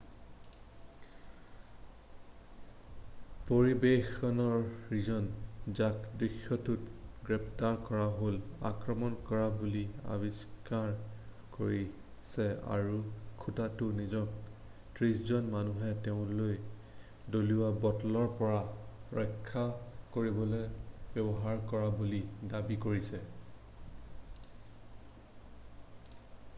পৰিৱেশনকাৰীজন 3.49 5.27
যাক 5.79 6.07
দৃশ্যপটত 6.21 7.27
গ্ৰেপ্তাৰ 7.27 7.75
কৰা 7.89 8.07
হ'ল 8.21 8.39
আক্ৰমণ 8.69 9.17
কৰা 9.27 9.51
বুলি 9.59 9.83
অস্বীকাৰ 10.15 10.89
কৰিছে 11.57 12.47
আৰু 12.77 12.97
খুটাটো 13.43 13.91
নিজকে 13.99 14.73
ত্ৰিশজন 14.97 15.53
মানুহে 15.59 15.93
তেওঁলৈ 16.09 16.57
দলিওৱা 17.37 17.69
বটলৰ 17.87 18.27
পৰা 18.43 18.59
ৰক্ষা 19.21 19.67
কৰিবলৈ 20.17 20.67
ব্যৱহাৰ 21.19 21.63
কৰা 21.75 21.93
বুলি 22.01 22.23
দাবী 22.57 22.81
কৰিছে 22.89 23.23